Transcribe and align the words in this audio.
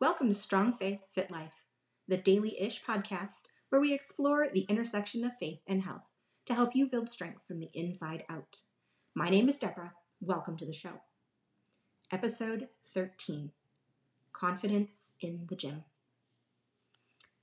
Welcome 0.00 0.28
to 0.28 0.34
Strong 0.34 0.78
Faith, 0.78 1.00
Fit 1.12 1.30
Life, 1.30 1.66
the 2.08 2.16
daily 2.16 2.58
ish 2.58 2.82
podcast 2.82 3.50
where 3.68 3.82
we 3.82 3.92
explore 3.92 4.48
the 4.50 4.62
intersection 4.62 5.24
of 5.24 5.36
faith 5.38 5.58
and 5.66 5.82
health 5.82 6.06
to 6.46 6.54
help 6.54 6.74
you 6.74 6.86
build 6.86 7.10
strength 7.10 7.42
from 7.46 7.60
the 7.60 7.68
inside 7.74 8.24
out. 8.26 8.62
My 9.14 9.28
name 9.28 9.46
is 9.46 9.58
Deborah. 9.58 9.92
Welcome 10.18 10.56
to 10.56 10.64
the 10.64 10.72
show. 10.72 11.02
Episode 12.10 12.68
13 12.86 13.50
Confidence 14.32 15.12
in 15.20 15.46
the 15.50 15.54
Gym. 15.54 15.84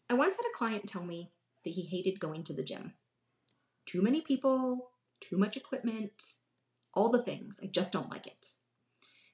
I 0.09 0.15
once 0.15 0.37
had 0.37 0.49
a 0.51 0.57
client 0.57 0.87
tell 0.87 1.03
me 1.03 1.29
that 1.63 1.73
he 1.73 1.83
hated 1.83 2.19
going 2.19 2.43
to 2.45 2.53
the 2.53 2.63
gym. 2.63 2.93
Too 3.85 4.01
many 4.01 4.21
people, 4.21 4.89
too 5.21 5.37
much 5.37 5.57
equipment, 5.57 6.37
all 6.95 7.09
the 7.09 7.21
things. 7.21 7.59
I 7.61 7.67
just 7.67 7.91
don't 7.91 8.09
like 8.09 8.25
it. 8.25 8.53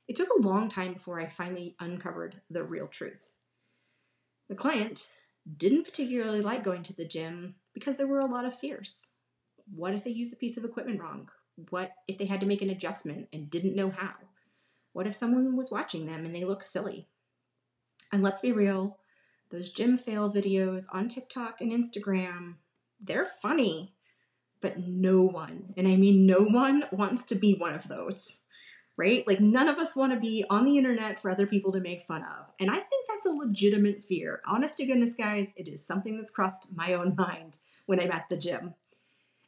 It 0.07 0.15
took 0.15 0.29
a 0.29 0.41
long 0.41 0.70
time 0.70 0.93
before 0.93 1.19
I 1.19 1.27
finally 1.27 1.75
uncovered 1.79 2.41
the 2.49 2.63
real 2.63 2.88
truth. 2.88 3.33
The 4.49 4.55
client 4.55 5.09
didn't 5.57 5.86
particularly 5.86 6.41
like 6.41 6.64
going 6.64 6.83
to 6.83 6.93
the 6.93 7.05
gym 7.05 7.55
because 7.73 7.97
there 7.97 8.07
were 8.07 8.19
a 8.19 8.25
lot 8.25 8.45
of 8.45 8.57
fears. 8.57 9.11
What 9.73 9.93
if 9.93 10.04
they 10.04 10.11
used 10.11 10.33
a 10.33 10.37
piece 10.37 10.57
of 10.57 10.65
equipment 10.65 11.01
wrong? 11.01 11.29
What 11.69 11.92
if 12.07 12.18
they 12.18 12.25
had 12.25 12.39
to 12.42 12.45
make 12.45 12.61
an 12.61 12.69
adjustment 12.69 13.28
and 13.31 13.50
didn't 13.50 13.75
know 13.75 13.92
how? 13.92 14.14
What 14.92 15.07
if 15.07 15.15
someone 15.15 15.55
was 15.55 15.71
watching 15.71 16.06
them 16.06 16.25
and 16.25 16.33
they 16.33 16.43
looked 16.43 16.65
silly? 16.65 17.07
And 18.11 18.21
let's 18.21 18.42
be 18.42 18.51
real, 18.51 19.00
those 19.50 19.71
gym 19.71 19.97
fail 19.97 20.31
videos 20.31 20.86
on 20.92 21.07
TikTok 21.07 21.61
and 21.61 21.71
Instagram, 21.71 22.56
they're 23.00 23.25
funny, 23.25 23.95
but 24.61 24.79
no 24.79 25.23
one, 25.23 25.73
and 25.75 25.87
I 25.87 25.95
mean 25.95 26.25
no 26.25 26.39
one, 26.39 26.86
wants 26.92 27.23
to 27.25 27.36
be 27.36 27.56
one 27.56 27.73
of 27.73 27.87
those 27.87 28.43
right? 28.97 29.25
Like 29.28 29.39
none 29.39 29.68
of 29.68 29.78
us 29.78 29.96
want 29.96 30.14
to 30.14 30.20
be 30.20 30.46
on 30.50 30.65
the 30.65 30.78
internet 30.78 31.20
for 31.20 31.32
other 31.32 31.47
people 31.47 31.71
to 31.71 31.79
make 31.79 32.06
fun 32.06 32.22
of. 32.23 32.45
And 32.59 32.70
I 32.70 32.75
think 32.75 33.08
that's 33.08 33.25
a 33.25 33.31
legitimate 33.31 34.03
fear. 34.03 34.42
Honest 34.45 34.78
to 34.78 34.86
goodness, 34.86 35.16
guys, 35.16 35.53
it 35.56 35.67
is 35.67 35.86
something 35.86 36.17
that's 36.17 36.31
crossed 36.31 36.67
my 36.75 36.94
own 36.94 37.16
mind 37.17 37.58
when 37.86 38.00
I'm 38.00 38.12
at 38.12 38.30
the 38.30 38.38
gym. 38.38 38.76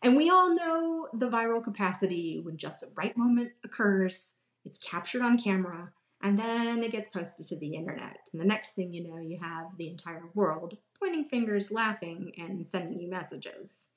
And 0.02 0.16
we 0.16 0.30
all 0.30 0.54
know 0.54 1.08
the 1.14 1.30
viral 1.30 1.64
capacity 1.64 2.40
when 2.44 2.58
just 2.58 2.82
the 2.82 2.90
right 2.96 3.16
moment 3.18 3.52
occurs, 3.64 4.34
it's 4.64 4.78
captured 4.78 5.22
on 5.22 5.38
camera, 5.38 5.92
and 6.22 6.38
then 6.40 6.84
it 6.84 6.92
gets 6.92 7.10
posted 7.10 7.46
to 7.48 7.58
the 7.58 7.76
internet. 7.76 8.30
And 8.32 8.42
the 8.42 8.46
next 8.46 8.74
thing 8.74 8.94
you 8.94 9.08
know, 9.08 9.18
you 9.18 9.40
have 9.42 9.78
the 9.78 9.90
entire 9.90 10.30
world 10.34 10.78
pointing 11.00 11.26
fingers, 11.26 11.72
laughing, 11.72 12.32
and 12.38 12.66
sending 12.66 13.00
you 13.00 13.10
messages. 13.10 13.88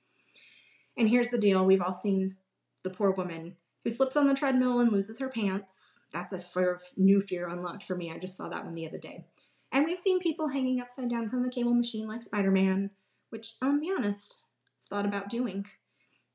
And 0.96 1.08
here's 1.08 1.30
the 1.30 1.38
deal 1.38 1.64
we've 1.64 1.80
all 1.80 1.94
seen 1.94 2.36
the 2.82 2.90
poor 2.90 3.10
woman 3.10 3.56
who 3.88 3.94
slips 3.94 4.16
on 4.16 4.26
the 4.26 4.34
treadmill 4.34 4.80
and 4.80 4.92
loses 4.92 5.18
her 5.18 5.30
pants. 5.30 6.00
That's 6.12 6.32
a 6.32 6.38
fear, 6.38 6.80
new 6.96 7.20
fear 7.20 7.48
unlocked 7.48 7.84
for 7.84 7.96
me. 7.96 8.12
I 8.12 8.18
just 8.18 8.36
saw 8.36 8.48
that 8.48 8.64
one 8.64 8.74
the 8.74 8.86
other 8.86 8.98
day. 8.98 9.24
And 9.72 9.84
we've 9.84 9.98
seen 9.98 10.20
people 10.20 10.48
hanging 10.48 10.80
upside 10.80 11.08
down 11.08 11.30
from 11.30 11.42
the 11.42 11.50
cable 11.50 11.74
machine 11.74 12.06
like 12.06 12.22
Spider 12.22 12.50
Man, 12.50 12.90
which, 13.30 13.54
I'll 13.62 13.80
be 13.80 13.90
honest, 13.90 14.42
thought 14.88 15.06
about 15.06 15.30
doing. 15.30 15.66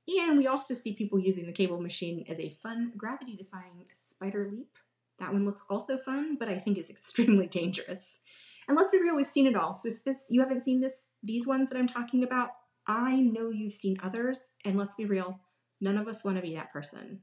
And 0.08 0.38
we 0.38 0.48
also 0.48 0.74
see 0.74 0.94
people 0.94 1.20
using 1.20 1.46
the 1.46 1.54
cable 1.54 1.80
machine 1.80 2.26
as 2.28 2.40
a 2.40 2.56
fun 2.62 2.94
gravity 2.98 3.36
defying 3.36 3.86
spider 3.94 4.48
leap. 4.52 4.76
That 5.20 5.32
one 5.32 5.46
looks 5.46 5.64
also 5.70 5.98
fun, 5.98 6.38
but 6.40 6.50
I 6.50 6.58
think 6.58 6.78
is 6.78 6.90
extremely 6.90 7.48
dangerous. 7.48 8.20
And 8.68 8.76
let's 8.76 8.92
be 8.92 9.00
real, 9.00 9.16
we've 9.16 9.28
seen 9.28 9.48
it 9.48 9.56
all. 9.56 9.76
So 9.76 9.90
if 9.90 10.04
this 10.04 10.26
you 10.30 10.42
haven't 10.42 10.64
seen 10.64 10.82
this 10.82 11.10
these 11.22 11.46
ones 11.46 11.70
that 11.70 11.78
I'm 11.78 11.88
talking 11.88 12.24
about, 12.24 12.50
I 12.88 13.16
know 13.18 13.50
you've 13.50 13.74
seen 13.74 13.98
others, 14.02 14.54
and 14.66 14.78
let's 14.78 14.96
be 14.96 15.06
real, 15.06 15.40
none 15.80 15.98
of 15.98 16.08
us 16.08 16.24
want 16.24 16.38
to 16.38 16.44
be 16.44 16.56
that 16.56 16.72
person. 16.74 17.22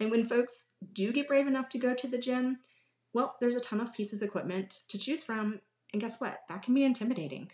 And 0.00 0.10
when 0.10 0.24
folks 0.24 0.66
do 0.92 1.12
get 1.12 1.28
brave 1.28 1.46
enough 1.46 1.68
to 1.70 1.78
go 1.78 1.94
to 1.94 2.06
the 2.06 2.18
gym, 2.18 2.58
well, 3.12 3.34
there's 3.40 3.56
a 3.56 3.60
ton 3.60 3.80
of 3.80 3.92
pieces 3.92 4.22
of 4.22 4.28
equipment 4.28 4.82
to 4.88 4.98
choose 4.98 5.24
from. 5.24 5.60
And 5.92 6.00
guess 6.00 6.20
what? 6.20 6.40
That 6.48 6.62
can 6.62 6.74
be 6.74 6.84
intimidating. 6.84 7.50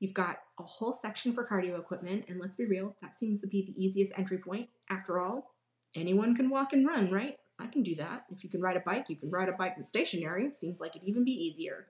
You've 0.00 0.14
got 0.14 0.38
a 0.58 0.62
whole 0.62 0.92
section 0.92 1.32
for 1.32 1.46
cardio 1.46 1.78
equipment, 1.78 2.24
and 2.28 2.38
let's 2.38 2.56
be 2.56 2.66
real, 2.66 2.96
that 3.00 3.14
seems 3.14 3.40
to 3.40 3.46
be 3.46 3.64
the 3.64 3.82
easiest 3.82 4.12
entry 4.18 4.38
point. 4.38 4.68
After 4.90 5.18
all, 5.18 5.54
anyone 5.94 6.34
can 6.34 6.50
walk 6.50 6.72
and 6.72 6.86
run, 6.86 7.10
right? 7.10 7.36
I 7.58 7.68
can 7.68 7.82
do 7.82 7.94
that. 7.94 8.24
If 8.30 8.44
you 8.44 8.50
can 8.50 8.60
ride 8.60 8.76
a 8.76 8.80
bike, 8.80 9.06
you 9.08 9.16
can 9.16 9.30
ride 9.30 9.48
a 9.48 9.52
bike 9.52 9.74
that's 9.76 9.88
stationary. 9.88 10.52
Seems 10.52 10.80
like 10.80 10.94
it'd 10.94 11.08
even 11.08 11.24
be 11.24 11.30
easier. 11.30 11.86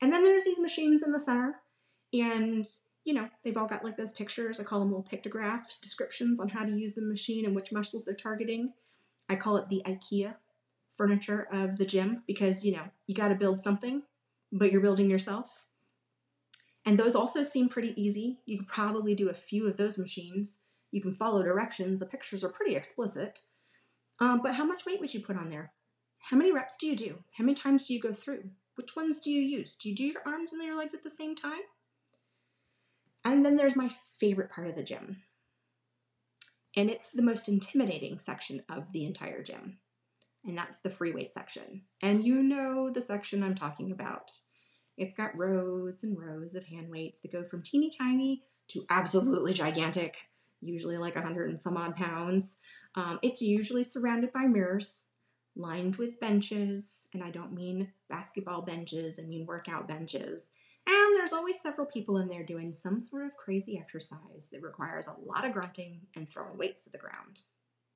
And 0.00 0.12
then 0.12 0.24
there's 0.24 0.44
these 0.44 0.60
machines 0.60 1.02
in 1.02 1.12
the 1.12 1.20
center, 1.20 1.56
and 2.12 2.64
you 3.04 3.12
know, 3.12 3.28
they've 3.44 3.56
all 3.56 3.66
got 3.66 3.84
like 3.84 3.98
those 3.98 4.12
pictures. 4.12 4.58
I 4.58 4.64
call 4.64 4.80
them 4.80 4.88
little 4.88 5.04
pictograph 5.04 5.78
descriptions 5.82 6.40
on 6.40 6.48
how 6.48 6.64
to 6.64 6.72
use 6.72 6.94
the 6.94 7.02
machine 7.02 7.44
and 7.44 7.54
which 7.54 7.72
muscles 7.72 8.04
they're 8.04 8.14
targeting. 8.14 8.72
I 9.28 9.36
call 9.36 9.56
it 9.56 9.68
the 9.68 9.82
IKEA 9.86 10.34
furniture 10.96 11.48
of 11.50 11.76
the 11.76 11.86
gym 11.86 12.22
because, 12.26 12.64
you 12.64 12.72
know, 12.72 12.84
you 13.06 13.14
got 13.14 13.28
to 13.28 13.34
build 13.34 13.62
something, 13.62 14.02
but 14.52 14.70
you're 14.70 14.80
building 14.80 15.10
yourself. 15.10 15.64
And 16.86 16.98
those 16.98 17.14
also 17.14 17.42
seem 17.42 17.68
pretty 17.68 18.00
easy. 18.00 18.38
You 18.46 18.58
could 18.58 18.68
probably 18.68 19.14
do 19.14 19.28
a 19.28 19.34
few 19.34 19.66
of 19.66 19.76
those 19.76 19.98
machines. 19.98 20.58
You 20.92 21.00
can 21.00 21.14
follow 21.14 21.42
directions. 21.42 22.00
The 22.00 22.06
pictures 22.06 22.44
are 22.44 22.50
pretty 22.50 22.76
explicit. 22.76 23.40
Um, 24.20 24.40
but 24.42 24.54
how 24.54 24.64
much 24.64 24.86
weight 24.86 25.00
would 25.00 25.14
you 25.14 25.20
put 25.20 25.36
on 25.36 25.48
there? 25.48 25.72
How 26.18 26.36
many 26.36 26.52
reps 26.52 26.76
do 26.76 26.86
you 26.86 26.94
do? 26.94 27.18
How 27.32 27.44
many 27.44 27.54
times 27.54 27.88
do 27.88 27.94
you 27.94 28.00
go 28.00 28.12
through? 28.12 28.50
Which 28.76 28.96
ones 28.96 29.20
do 29.20 29.30
you 29.30 29.40
use? 29.40 29.76
Do 29.76 29.88
you 29.88 29.94
do 29.94 30.04
your 30.04 30.22
arms 30.26 30.52
and 30.52 30.62
your 30.62 30.76
legs 30.76 30.94
at 30.94 31.02
the 31.02 31.10
same 31.10 31.34
time? 31.34 31.60
And 33.24 33.44
then 33.44 33.56
there's 33.56 33.76
my 33.76 33.90
favorite 34.18 34.50
part 34.50 34.66
of 34.66 34.76
the 34.76 34.82
gym 34.82 35.22
and 36.76 36.90
it's 36.90 37.10
the 37.10 37.22
most 37.22 37.48
intimidating 37.48 38.18
section 38.18 38.62
of 38.68 38.92
the 38.92 39.04
entire 39.04 39.42
gym. 39.42 39.78
And 40.44 40.58
that's 40.58 40.80
the 40.80 40.90
free 40.90 41.12
weight 41.12 41.32
section. 41.32 41.82
And 42.02 42.24
you 42.24 42.42
know 42.42 42.90
the 42.90 43.00
section 43.00 43.42
I'm 43.42 43.54
talking 43.54 43.90
about. 43.90 44.32
It's 44.96 45.14
got 45.14 45.36
rows 45.36 46.02
and 46.04 46.18
rows 46.18 46.54
of 46.54 46.66
hand 46.66 46.90
weights 46.90 47.20
that 47.20 47.32
go 47.32 47.44
from 47.44 47.62
teeny 47.62 47.90
tiny 47.90 48.42
to 48.68 48.84
absolutely 48.90 49.52
gigantic, 49.52 50.16
usually 50.60 50.98
like 50.98 51.14
100 51.14 51.50
and 51.50 51.60
some 51.60 51.76
odd 51.76 51.96
pounds. 51.96 52.56
Um, 52.94 53.18
it's 53.22 53.42
usually 53.42 53.84
surrounded 53.84 54.32
by 54.32 54.46
mirrors, 54.46 55.06
lined 55.56 55.96
with 55.96 56.20
benches, 56.20 57.08
and 57.12 57.24
I 57.24 57.30
don't 57.30 57.54
mean 57.54 57.92
basketball 58.08 58.62
benches, 58.62 59.18
I 59.18 59.22
mean 59.22 59.46
workout 59.46 59.88
benches. 59.88 60.50
And 61.14 61.20
there's 61.20 61.32
always 61.32 61.60
several 61.60 61.86
people 61.86 62.18
in 62.18 62.26
there 62.26 62.42
doing 62.42 62.72
some 62.72 63.00
sort 63.00 63.24
of 63.24 63.36
crazy 63.36 63.78
exercise 63.78 64.48
that 64.50 64.62
requires 64.62 65.06
a 65.06 65.14
lot 65.24 65.44
of 65.44 65.52
grunting 65.52 66.00
and 66.16 66.28
throwing 66.28 66.58
weights 66.58 66.82
to 66.84 66.90
the 66.90 66.98
ground. 66.98 67.42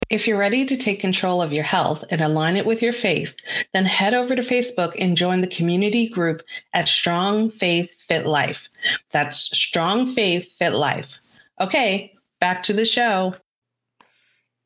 If 0.09 0.29
you're 0.29 0.39
ready 0.39 0.65
to 0.65 0.77
take 0.77 1.01
control 1.01 1.43
of 1.43 1.53
your 1.53 1.65
health 1.65 2.05
and 2.11 2.21
align 2.21 2.57
it 2.57 2.65
with 2.65 2.81
your 2.81 2.93
faith, 2.93 3.35
then 3.73 3.87
head 3.87 4.15
over 4.15 4.37
to 4.37 4.43
Facebook 4.43 4.95
and 5.01 5.17
join 5.17 5.41
the 5.41 5.49
community 5.49 6.09
group 6.09 6.45
at 6.73 6.87
Strong 6.87 7.51
Faith 7.51 7.91
Fit 7.99 8.25
Life. 8.25 8.69
That's 9.11 9.37
Strong 9.37 10.13
Faith 10.13 10.53
Fit 10.57 10.75
Life. 10.75 11.19
Okay, 11.61 12.15
back 12.41 12.63
to 12.65 12.73
the 12.73 12.85
show. 12.85 13.35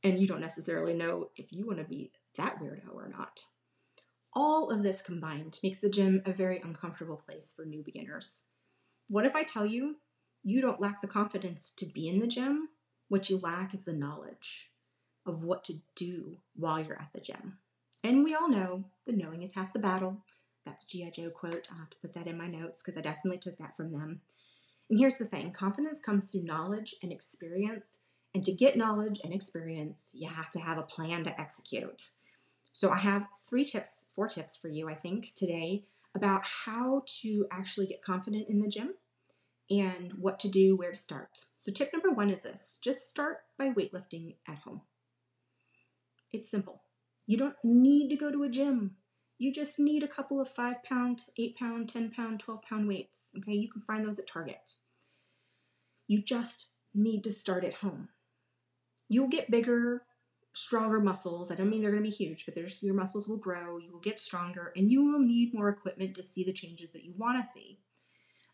And 0.05 0.21
you 0.21 0.27
don't 0.27 0.43
necessarily 0.43 0.93
know 0.93 1.31
if 1.37 1.55
you 1.55 1.65
want 1.65 1.79
to 1.79 1.85
be 1.85 2.13
that 2.37 2.61
weirdo 2.61 2.95
or 2.95 3.09
not. 3.09 3.47
All 4.35 4.71
of 4.71 4.83
this 4.83 5.03
combined 5.03 5.59
makes 5.63 5.81
the 5.81 5.91
gym 5.91 6.23
a 6.25 6.33
very 6.33 6.59
uncomfortable 6.59 7.23
place 7.27 7.53
for 7.55 7.67
new 7.67 7.83
beginners. 7.83 8.43
What 9.09 9.27
if 9.27 9.37
I 9.37 9.43
tell 9.43 9.67
you 9.67 9.97
you 10.43 10.61
don't 10.61 10.81
lack 10.81 11.03
the 11.03 11.09
confidence 11.09 11.71
to 11.77 11.87
be 11.87 12.09
in 12.09 12.19
the 12.19 12.27
gym? 12.27 12.71
What 13.09 13.29
you 13.29 13.39
lack 13.39 13.75
is 13.75 13.85
the 13.85 13.93
knowledge 13.93 14.71
of 15.27 15.45
what 15.45 15.65
to 15.65 15.81
do 15.95 16.39
while 16.57 16.83
you're 16.83 17.01
at 17.01 17.13
the 17.13 17.21
gym. 17.21 17.59
And 18.03 18.25
we 18.25 18.35
all 18.35 18.49
know 18.49 18.85
the 19.07 19.13
knowing 19.13 19.43
is 19.43 19.55
half 19.55 19.75
the 19.75 19.79
battle. 19.79 20.25
That's 20.65 20.85
a 20.85 20.87
G.I. 20.87 21.11
Joe 21.11 21.31
quote. 21.31 21.69
I'll 21.71 21.79
have 21.79 21.91
to 21.91 21.99
put 22.01 22.15
that 22.15 22.27
in 22.27 22.39
my 22.39 22.47
notes 22.47 22.83
because 22.83 22.97
I 22.97 23.03
definitely 23.03 23.39
took 23.39 23.59
that 23.59 23.77
from 23.77 23.93
them. 23.93 24.23
And 24.89 24.99
here's 24.99 25.19
the 25.19 25.27
thing 25.27 25.53
confidence 25.53 26.01
comes 26.01 26.31
through 26.31 26.45
knowledge 26.45 26.95
and 27.03 27.13
experience. 27.13 28.01
And 28.35 28.45
to 28.47 28.53
get 28.53 28.79
knowledge 28.79 29.21
and 29.23 29.35
experience, 29.35 30.11
you 30.15 30.29
have 30.29 30.51
to 30.53 30.61
have 30.61 30.79
a 30.79 30.83
plan 30.83 31.23
to 31.25 31.39
execute. 31.39 32.13
So 32.73 32.91
I 32.91 32.99
have 32.99 33.27
three 33.49 33.65
tips, 33.65 34.07
four 34.15 34.29
tips 34.29 34.57
for 34.57 34.69
you, 34.69 34.89
I 34.89 34.95
think, 34.95 35.35
today 35.35 35.85
about 36.15 36.43
how 36.65 37.05
to 37.21 37.47
actually 37.51 37.87
get 37.87 38.03
confident 38.03 38.49
in 38.49 38.61
the 38.61 38.69
gym 38.69 38.95
and 39.71 40.15
what 40.15 40.39
to 40.41 40.49
do, 40.49 40.77
where 40.77 40.91
to 40.91 40.97
start. 40.97 41.47
So, 41.59 41.73
tip 41.73 41.93
number 41.93 42.11
one 42.11 42.31
is 42.31 42.43
this 42.43 42.79
just 42.83 43.09
start 43.09 43.39
by 43.59 43.69
weightlifting 43.69 44.35
at 44.49 44.59
home. 44.59 44.83
It's 46.33 46.51
simple. 46.51 46.83
You 47.27 47.37
don't 47.37 47.57
need 47.63 48.09
to 48.09 48.17
go 48.17 48.31
to 48.31 48.43
a 48.43 48.49
gym. 48.49 48.97
You 49.39 49.53
just 49.53 49.79
need 49.79 50.03
a 50.03 50.09
couple 50.09 50.41
of 50.41 50.49
five 50.49 50.83
pound, 50.83 51.25
eight 51.39 51.57
pound, 51.57 51.89
10 51.89 52.11
pound, 52.11 52.41
12 52.41 52.63
pound 52.63 52.89
weights. 52.89 53.33
Okay, 53.39 53.55
you 53.55 53.71
can 53.71 53.83
find 53.83 54.05
those 54.05 54.19
at 54.19 54.27
Target. 54.27 54.77
You 56.07 56.23
just 56.23 56.69
need 56.95 57.25
to 57.25 57.33
start 57.33 57.65
at 57.65 57.75
home. 57.75 58.09
You'll 59.09 59.29
get 59.29 59.51
bigger 59.51 60.03
stronger 60.53 61.01
muscles. 61.01 61.51
I 61.51 61.55
don't 61.55 61.71
mean 61.71 61.83
they're 61.83 61.91
going 61.91 62.03
to 62.03 62.09
be 62.11 62.15
huge, 62.15 62.45
but 62.45 62.55
there's 62.55 62.83
your 62.83 62.95
muscles 62.95 63.27
will 63.27 63.39
grow, 63.39 63.79
you 63.79 63.91
will 63.93 64.01
get 64.01 64.21
stronger, 64.21 64.73
and 64.77 64.91
you 64.91 65.05
will 65.05 65.21
need 65.21 65.55
more 65.55 65.69
equipment 65.69 66.15
to 66.17 66.23
see 66.23 66.45
the 66.45 66.53
changes 66.53 66.93
that 66.93 67.05
you 67.05 67.15
want 67.17 67.43
to 67.43 67.51
see. 67.51 67.79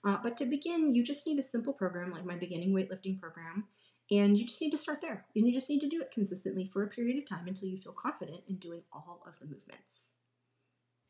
Uh, 0.07 0.17
but 0.23 0.37
to 0.37 0.47
begin, 0.47 0.95
you 0.95 1.03
just 1.03 1.27
need 1.27 1.39
a 1.39 1.43
simple 1.43 1.73
program 1.73 2.13
like 2.13 2.25
my 2.25 2.37
beginning 2.37 2.73
weightlifting 2.73 3.21
program, 3.21 3.65
and 4.11 4.39
you 4.39 4.47
just 4.47 4.61
need 4.61 4.71
to 4.71 4.79
start 4.79 5.01
there. 5.01 5.27
And 5.35 5.47
you 5.47 5.53
just 5.53 5.69
need 5.69 5.81
to 5.81 5.89
do 5.89 6.01
it 6.01 6.13
consistently 6.13 6.65
for 6.65 6.83
a 6.83 6.89
period 6.89 7.19
of 7.19 7.29
time 7.29 7.49
until 7.49 7.69
you 7.69 7.77
feel 7.77 7.93
confident 7.93 8.43
in 8.49 8.57
doing 8.57 8.83
all 8.93 9.23
of 9.27 9.39
the 9.39 9.47
movements. 9.47 10.13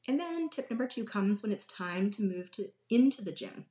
And 0.09 0.19
then 0.19 0.49
tip 0.49 0.71
number 0.71 0.87
two 0.87 1.05
comes 1.05 1.43
when 1.43 1.53
it's 1.53 1.67
time 1.67 2.11
to 2.13 2.23
move 2.23 2.51
to 2.53 2.71
into 2.89 3.23
the 3.23 3.31
gym. 3.31 3.67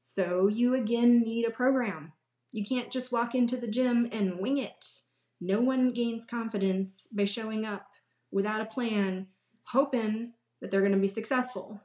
So 0.00 0.48
you 0.48 0.74
again 0.74 1.20
need 1.20 1.46
a 1.46 1.50
program. 1.50 2.12
You 2.50 2.66
can't 2.66 2.90
just 2.90 3.12
walk 3.12 3.34
into 3.36 3.56
the 3.56 3.68
gym 3.68 4.08
and 4.10 4.40
wing 4.40 4.58
it. 4.58 5.02
No 5.44 5.60
one 5.60 5.90
gains 5.90 6.24
confidence 6.24 7.08
by 7.12 7.24
showing 7.24 7.66
up 7.66 7.88
without 8.30 8.60
a 8.60 8.64
plan, 8.64 9.26
hoping 9.64 10.34
that 10.60 10.70
they're 10.70 10.82
going 10.82 10.92
to 10.92 10.98
be 10.98 11.08
successful. 11.08 11.80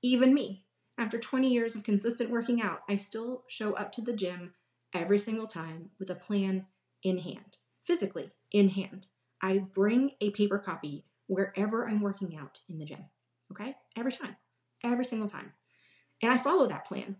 Even 0.00 0.32
me, 0.32 0.64
after 0.96 1.18
20 1.18 1.52
years 1.52 1.74
of 1.74 1.82
consistent 1.82 2.30
working 2.30 2.62
out, 2.62 2.82
I 2.88 2.94
still 2.94 3.42
show 3.48 3.72
up 3.72 3.90
to 3.92 4.00
the 4.00 4.12
gym 4.12 4.54
every 4.94 5.18
single 5.18 5.48
time 5.48 5.90
with 5.98 6.08
a 6.08 6.14
plan 6.14 6.66
in 7.02 7.18
hand, 7.18 7.58
physically 7.82 8.30
in 8.52 8.68
hand. 8.68 9.08
I 9.42 9.58
bring 9.58 10.12
a 10.20 10.30
paper 10.30 10.60
copy 10.60 11.04
wherever 11.26 11.88
I'm 11.88 12.00
working 12.00 12.36
out 12.36 12.60
in 12.68 12.78
the 12.78 12.84
gym. 12.84 13.06
Okay? 13.50 13.74
Every 13.96 14.12
time, 14.12 14.36
every 14.84 15.04
single 15.04 15.28
time. 15.28 15.54
And 16.22 16.30
I 16.30 16.36
follow 16.36 16.68
that 16.68 16.86
plan. 16.86 17.16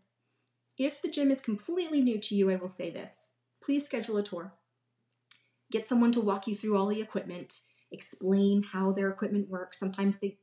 If 0.78 1.02
the 1.02 1.10
gym 1.10 1.32
is 1.32 1.40
completely 1.40 2.00
new 2.00 2.20
to 2.20 2.36
you, 2.36 2.48
I 2.52 2.54
will 2.54 2.68
say 2.68 2.90
this 2.90 3.30
please 3.60 3.84
schedule 3.84 4.18
a 4.18 4.22
tour. 4.22 4.54
Get 5.70 5.88
someone 5.88 6.12
to 6.12 6.20
walk 6.20 6.46
you 6.46 6.54
through 6.54 6.76
all 6.76 6.86
the 6.86 7.00
equipment, 7.00 7.60
explain 7.90 8.62
how 8.62 8.92
their 8.92 9.08
equipment 9.08 9.48
works. 9.48 9.78
Sometimes 9.78 10.18
they 10.18 10.38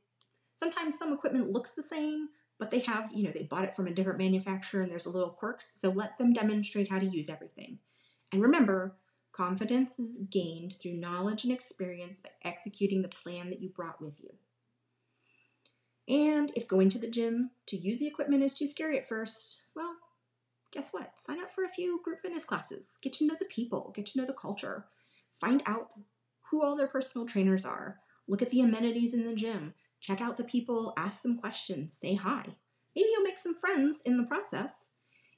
sometimes 0.54 0.98
some 0.98 1.12
equipment 1.12 1.50
looks 1.50 1.70
the 1.70 1.82
same, 1.82 2.28
but 2.58 2.70
they 2.70 2.80
have, 2.80 3.10
you 3.12 3.24
know, 3.24 3.32
they 3.32 3.44
bought 3.44 3.64
it 3.64 3.74
from 3.74 3.86
a 3.86 3.94
different 3.94 4.18
manufacturer 4.18 4.82
and 4.82 4.90
there's 4.90 5.06
a 5.06 5.10
little 5.10 5.30
quirks. 5.30 5.72
So 5.76 5.90
let 5.90 6.18
them 6.18 6.32
demonstrate 6.32 6.90
how 6.90 6.98
to 6.98 7.06
use 7.06 7.28
everything. 7.28 7.78
And 8.32 8.42
remember, 8.42 8.96
confidence 9.32 9.98
is 9.98 10.20
gained 10.30 10.76
through 10.78 10.94
knowledge 10.94 11.44
and 11.44 11.52
experience 11.52 12.20
by 12.20 12.30
executing 12.44 13.02
the 13.02 13.08
plan 13.08 13.50
that 13.50 13.60
you 13.60 13.70
brought 13.70 14.00
with 14.00 14.20
you. 14.20 14.30
And 16.08 16.52
if 16.56 16.68
going 16.68 16.90
to 16.90 16.98
the 16.98 17.08
gym 17.08 17.50
to 17.66 17.76
use 17.76 17.98
the 17.98 18.06
equipment 18.06 18.42
is 18.42 18.54
too 18.54 18.66
scary 18.66 18.98
at 18.98 19.08
first, 19.08 19.62
well, 19.74 19.96
guess 20.72 20.90
what? 20.90 21.18
Sign 21.18 21.40
up 21.40 21.50
for 21.50 21.64
a 21.64 21.68
few 21.68 22.00
group 22.02 22.20
fitness 22.20 22.44
classes. 22.44 22.98
Get 23.02 23.12
to 23.14 23.26
know 23.26 23.36
the 23.38 23.44
people, 23.44 23.92
get 23.94 24.06
to 24.06 24.18
know 24.18 24.26
the 24.26 24.32
culture, 24.32 24.86
find 25.42 25.62
out 25.66 25.88
who 26.50 26.64
all 26.64 26.76
their 26.76 26.86
personal 26.86 27.26
trainers 27.26 27.64
are, 27.64 27.98
look 28.28 28.40
at 28.40 28.50
the 28.50 28.60
amenities 28.60 29.12
in 29.12 29.26
the 29.26 29.34
gym, 29.34 29.74
check 30.00 30.20
out 30.20 30.36
the 30.36 30.44
people, 30.44 30.92
ask 30.96 31.20
some 31.20 31.36
questions, 31.36 31.98
say 31.98 32.14
hi. 32.14 32.44
Maybe 32.94 33.08
you'll 33.12 33.24
make 33.24 33.38
some 33.38 33.56
friends 33.56 34.02
in 34.06 34.16
the 34.16 34.22
process. 34.22 34.88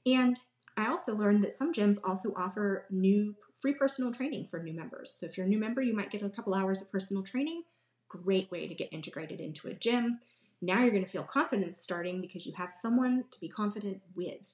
And 0.05 0.39
I 0.77 0.89
also 0.89 1.17
learned 1.17 1.43
that 1.45 1.55
some 1.55 1.73
gyms 1.73 1.99
also 2.05 2.35
offer 2.37 2.87
new 2.91 3.35
free 3.61 3.75
personal 3.75 4.13
training 4.13 4.49
for 4.51 4.63
new 4.63 4.75
members. 4.75 5.15
So 5.19 5.25
if 5.25 5.37
you're 5.37 5.47
a 5.47 5.49
new 5.49 5.59
member, 5.59 5.81
you 5.81 5.95
might 5.95 6.11
get 6.11 6.23
a 6.23 6.29
couple 6.29 6.55
hours 6.55 6.83
of 6.83 6.93
personal 6.93 7.23
training. 7.23 7.63
Great 8.09 8.51
way 8.51 8.67
to 8.67 8.75
get 8.75 8.93
integrated 8.93 9.41
into 9.41 9.69
a 9.69 9.75
gym. 9.75 10.19
Now 10.61 10.81
you're 10.81 10.91
going 10.91 11.05
to 11.05 11.11
feel 11.11 11.23
confidence 11.25 11.81
starting 11.81 12.21
because 12.21 12.45
you 12.45 12.53
have 12.57 12.73
someone 12.73 13.25
to 13.31 13.41
be 13.41 13.49
confident 13.49 14.03
with. 14.15 14.53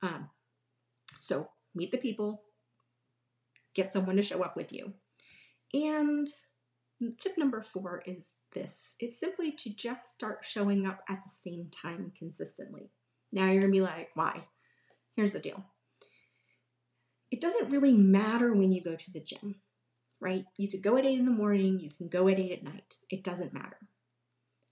Um, 0.00 0.30
so 1.20 1.50
meet 1.74 1.90
the 1.90 1.98
people, 1.98 2.42
get 3.74 3.92
someone 3.92 4.16
to 4.16 4.22
show 4.22 4.42
up 4.42 4.56
with 4.56 4.72
you. 4.72 4.92
And 5.74 6.26
tip 7.18 7.36
number 7.36 7.62
four 7.62 8.02
is 8.06 8.36
this 8.52 8.94
it's 9.00 9.18
simply 9.18 9.50
to 9.50 9.70
just 9.70 10.08
start 10.08 10.44
showing 10.44 10.86
up 10.86 11.00
at 11.08 11.20
the 11.24 11.50
same 11.50 11.68
time 11.70 12.12
consistently. 12.16 12.90
Now 13.32 13.50
you're 13.50 13.62
to 13.62 13.68
be 13.68 13.80
like, 13.80 14.10
why? 14.14 14.44
Here's 15.16 15.32
the 15.32 15.40
deal 15.40 15.64
it 17.30 17.40
doesn't 17.40 17.70
really 17.70 17.94
matter 17.94 18.52
when 18.52 18.72
you 18.72 18.82
go 18.82 18.94
to 18.94 19.10
the 19.10 19.20
gym, 19.20 19.56
right? 20.20 20.44
You 20.58 20.68
could 20.68 20.82
go 20.82 20.98
at 20.98 21.06
8 21.06 21.18
in 21.18 21.24
the 21.24 21.30
morning, 21.32 21.80
you 21.80 21.90
can 21.90 22.08
go 22.08 22.28
at 22.28 22.38
8 22.38 22.52
at 22.52 22.62
night. 22.62 22.96
It 23.10 23.24
doesn't 23.24 23.54
matter. 23.54 23.78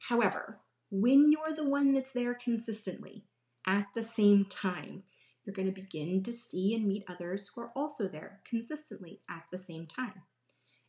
However, 0.08 0.58
when 0.90 1.32
you're 1.32 1.54
the 1.54 1.68
one 1.68 1.92
that's 1.94 2.12
there 2.12 2.34
consistently 2.34 3.24
at 3.66 3.86
the 3.94 4.02
same 4.02 4.44
time, 4.44 5.04
you're 5.44 5.54
going 5.54 5.72
to 5.72 5.80
begin 5.80 6.22
to 6.22 6.32
see 6.32 6.74
and 6.74 6.86
meet 6.86 7.04
others 7.08 7.48
who 7.48 7.62
are 7.62 7.72
also 7.74 8.06
there 8.06 8.40
consistently 8.48 9.20
at 9.28 9.44
the 9.50 9.58
same 9.58 9.86
time. 9.86 10.22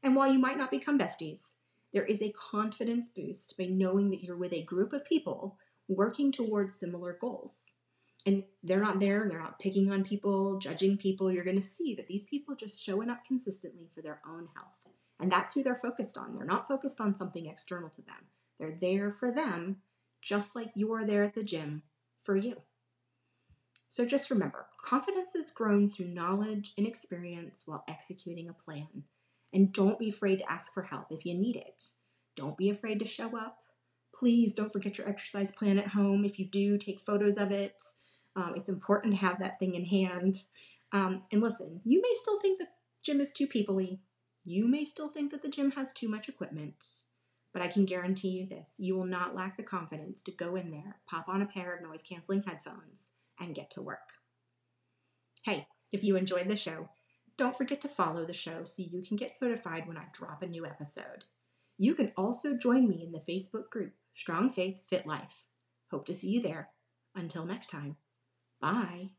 And 0.03 0.15
while 0.15 0.31
you 0.31 0.39
might 0.39 0.57
not 0.57 0.71
become 0.71 1.00
besties, 1.00 1.56
there 1.94 2.06
is 2.06 2.21
a 2.21 2.33
confidence 2.33 3.09
boost 3.09 3.57
by 3.57 3.65
knowing 3.65 4.09
that 4.12 4.24
you're 4.24 4.38
with 4.38 4.53
a 4.53 4.63
group 4.63 4.94
of 4.94 5.06
people 5.06 5.57
working 5.88 6.31
towards 6.31 6.74
similar 6.74 7.18
goals. 7.19 7.74
And 8.25 8.44
they're 8.63 8.81
not 8.81 9.00
there, 9.00 9.27
they're 9.27 9.42
not 9.42 9.59
picking 9.59 9.92
on 9.92 10.03
people, 10.03 10.59
judging 10.59 10.97
people. 10.97 11.31
You're 11.31 11.44
going 11.44 11.56
to 11.56 11.62
see 11.62 11.95
that 11.95 12.07
these 12.07 12.25
people 12.25 12.56
just 12.56 12.81
showing 12.81 13.09
up 13.09 13.25
consistently 13.27 13.89
for 13.94 14.01
their 14.01 14.21
own 14.27 14.47
health. 14.56 14.88
And 15.19 15.31
that's 15.31 15.54
who 15.54 15.63
they're 15.63 15.75
focused 15.75 16.18
on. 16.18 16.36
They're 16.36 16.45
not 16.45 16.68
focused 16.68 17.01
on 17.01 17.15
something 17.15 17.45
external 17.45 17.89
to 17.89 18.01
them. 18.01 18.27
They're 18.59 18.77
there 18.80 19.12
for 19.12 19.31
them, 19.31 19.77
just 20.21 20.56
like 20.56 20.71
you 20.75 20.94
are 20.94 21.06
there 21.06 21.24
at 21.24 21.33
the 21.33 21.44
gym 21.44 21.83
for 22.21 22.36
you. 22.36 22.62
So 23.92 24.06
just 24.06 24.30
remember 24.30 24.68
confidence 24.82 25.36
is 25.36 25.52
grown 25.52 25.90
through 25.90 26.08
knowledge 26.08 26.72
and 26.78 26.88
experience 26.88 27.64
while 27.66 27.84
executing 27.90 28.48
a 28.48 28.54
plan. 28.54 29.04
And 29.52 29.74
don't 29.74 30.00
be 30.00 30.08
afraid 30.08 30.40
to 30.40 30.50
ask 30.50 30.74
for 30.74 30.84
help 30.84 31.08
if 31.10 31.26
you 31.26 31.34
need 31.34 31.58
it. 31.58 31.84
Don't 32.38 32.56
be 32.56 32.70
afraid 32.70 33.00
to 33.00 33.06
show 33.06 33.38
up. 33.38 33.58
Please 34.16 34.54
don't 34.54 34.72
forget 34.72 34.98
your 34.98 35.10
exercise 35.10 35.52
plan 35.52 35.78
at 35.78 35.90
home. 35.90 36.24
If 36.24 36.40
you 36.40 36.46
do, 36.46 36.78
take 36.78 37.02
photos 37.02 37.36
of 37.36 37.52
it. 37.52 37.84
Um, 38.38 38.54
it's 38.56 38.70
important 38.70 39.14
to 39.14 39.20
have 39.20 39.40
that 39.40 39.60
thing 39.60 39.76
in 39.76 39.84
hand. 39.84 40.38
Um, 40.94 41.24
and 41.30 41.42
listen, 41.42 41.82
you 41.84 42.02
may 42.02 42.14
still 42.14 42.40
think 42.40 42.60
the 42.60 42.68
gym 43.04 43.20
is 43.20 43.34
too 43.34 43.46
peoply. 43.46 44.00
You 44.46 44.70
may 44.70 44.86
still 44.86 45.10
think 45.10 45.32
that 45.32 45.42
the 45.42 45.50
gym 45.50 45.72
has 45.72 45.92
too 45.92 46.08
much 46.08 46.30
equipment. 46.30 46.86
But 47.52 47.62
I 47.62 47.68
can 47.68 47.84
guarantee 47.84 48.30
you 48.30 48.48
this 48.48 48.76
you 48.78 48.96
will 48.96 49.06
not 49.06 49.36
lack 49.36 49.58
the 49.58 49.64
confidence 49.64 50.24
to 50.24 50.32
go 50.32 50.56
in 50.56 50.72
there, 50.72 51.02
pop 51.10 51.28
on 51.28 51.42
a 51.42 51.46
pair 51.46 51.76
of 51.76 51.84
noise 51.84 52.04
canceling 52.04 52.44
headphones, 52.44 53.10
and 53.42 53.56
get 53.56 53.72
to 53.72 53.82
work. 53.82 54.00
Hey, 55.44 55.68
if 55.92 56.04
you 56.04 56.16
enjoyed 56.16 56.48
the 56.48 56.56
show, 56.56 56.90
don't 57.38 57.58
forget 57.58 57.82
to 57.82 57.88
follow 57.88 58.26
the 58.26 58.34
show 58.34 58.66
so 58.66 58.84
you 58.84 59.02
can 59.02 59.18
get 59.18 59.34
notified 59.42 59.88
when 59.88 59.98
I 59.98 60.06
drop 60.14 60.44
a 60.44 60.48
new 60.48 60.66
episode. 60.66 61.26
You 61.78 61.96
can 61.96 62.12
also 62.16 62.56
join 62.56 62.88
me 62.88 63.04
in 63.04 63.12
the 63.12 63.24
Facebook 63.28 63.70
group 63.72 63.94
Strong 64.16 64.52
Faith 64.52 64.78
Fit 64.88 65.08
Life. 65.08 65.46
Hope 65.90 66.06
to 66.06 66.14
see 66.14 66.30
you 66.30 66.42
there. 66.42 66.70
Until 67.16 67.46
next 67.46 67.70
time, 67.70 67.98
bye. 68.62 69.12